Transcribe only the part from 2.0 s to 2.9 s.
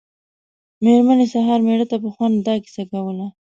په خوند دا کیسه